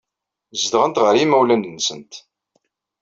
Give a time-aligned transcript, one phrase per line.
[0.61, 2.13] Zedɣent ɣer yimawlan-nsent.